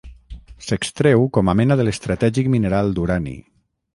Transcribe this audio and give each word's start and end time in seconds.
S'extreu 0.67 1.25
com 1.37 1.51
a 1.51 1.55
mena 1.59 1.77
de 1.81 1.85
l'estratègic 1.87 2.51
mineral 2.57 2.93
d'urani. 2.97 3.37